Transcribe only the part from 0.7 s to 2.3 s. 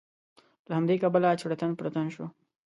همدې کبله چړتن پړتن شو.